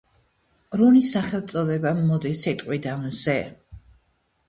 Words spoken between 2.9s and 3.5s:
„მზე“.